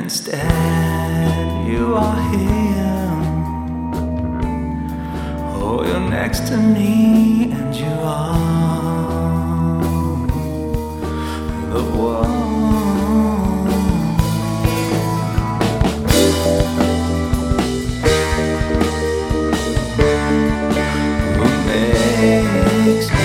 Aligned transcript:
instead 0.00 1.66
you 1.66 1.94
are 1.94 2.20
here. 2.30 3.10
Oh, 5.62 5.84
you're 5.86 6.08
next 6.08 6.48
to 6.48 6.56
me, 6.56 7.52
and 7.52 7.74
you 7.74 7.86
are 7.86 8.38
the 11.72 11.82
one 12.12 12.40
who 21.36 21.46
makes. 21.66 23.19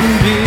can 0.00 0.24
be 0.24 0.39